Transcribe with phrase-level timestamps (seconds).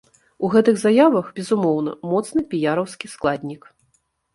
[0.47, 3.75] У гэтых заявах, безумоўна, моцны піяраўскі складнік.